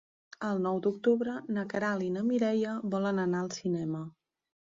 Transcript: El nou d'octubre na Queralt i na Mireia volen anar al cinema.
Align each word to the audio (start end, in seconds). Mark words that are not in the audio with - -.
El 0.45 0.61
nou 0.61 0.79
d'octubre 0.85 1.35
na 1.57 1.65
Queralt 1.73 2.07
i 2.07 2.09
na 2.15 2.25
Mireia 2.29 2.73
volen 2.95 3.23
anar 3.27 3.43
al 3.45 3.53
cinema. 3.59 4.05